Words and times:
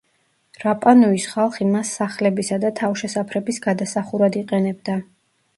რაპანუის 0.61 1.27
ხალხი 1.33 1.67
მას 1.75 1.91
სახლებისა 1.99 2.59
და 2.65 2.71
თავშესაფრების 2.81 3.63
გადასახურად 3.67 4.43
იყენებდა. 4.45 4.99